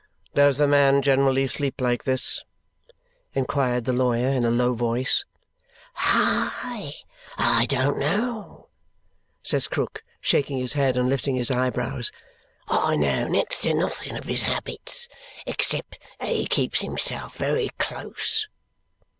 "Does 0.33 0.57
the 0.57 0.65
man 0.65 1.03
generally 1.03 1.45
sleep 1.45 1.79
like 1.79 2.05
this?" 2.05 2.43
inquired 3.35 3.85
the 3.85 3.93
lawyer 3.93 4.29
in 4.29 4.43
a 4.43 4.49
low 4.49 4.73
voice. 4.73 5.25
"Hi! 5.93 6.93
I 7.37 7.67
don't 7.67 7.99
know," 7.99 8.69
says 9.43 9.67
Krook, 9.67 10.03
shaking 10.19 10.57
his 10.57 10.73
head 10.73 10.97
and 10.97 11.07
lifting 11.07 11.35
his 11.35 11.51
eyebrows. 11.51 12.11
"I 12.67 12.95
know 12.95 13.27
next 13.27 13.61
to 13.61 13.75
nothing 13.75 14.17
of 14.17 14.23
his 14.23 14.41
habits 14.41 15.07
except 15.45 15.99
that 16.19 16.29
he 16.29 16.47
keeps 16.47 16.81
himself 16.81 17.37
very 17.37 17.69
close." 17.77 18.47